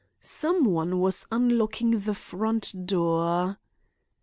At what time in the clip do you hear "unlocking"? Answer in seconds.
1.31-1.99